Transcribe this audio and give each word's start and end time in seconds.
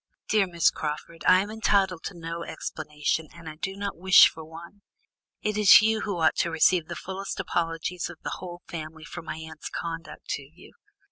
"Dear 0.29 0.47
Miss 0.47 0.71
Crawford, 0.71 1.23
I 1.27 1.41
am 1.43 1.51
entitled 1.51 2.01
to 2.05 2.17
no 2.17 2.41
explanation, 2.43 3.27
and 3.35 3.47
I 3.47 3.57
do 3.57 3.75
not 3.75 3.95
wish 3.99 4.27
for 4.29 4.43
one. 4.43 4.81
It 5.43 5.59
is 5.59 5.83
you 5.83 6.01
who 6.01 6.17
ought 6.17 6.33
to 6.37 6.49
receive 6.49 6.87
the 6.87 6.95
fullest 6.95 7.39
apologies 7.39 8.09
of 8.09 8.17
the 8.23 8.37
whole 8.39 8.63
family 8.67 9.03
for 9.03 9.21
my 9.21 9.35
aunt's 9.37 9.69
conduct 9.69 10.27
to 10.29 10.41
you. 10.41 10.73